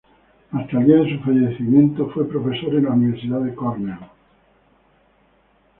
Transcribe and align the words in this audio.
Hasta 0.51 0.79
el 0.79 0.85
día 0.87 0.95
de 0.95 1.15
su 1.15 1.23
fallecimiento, 1.23 2.09
fue 2.09 2.27
profesor 2.27 2.73
en 2.73 2.85
la 2.85 2.89
Universidad 2.93 3.39
de 3.41 3.53
Cornell. 3.53 3.99